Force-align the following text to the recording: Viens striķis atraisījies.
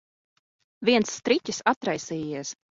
Viens 0.89 1.13
striķis 1.19 1.63
atraisījies. 1.75 2.59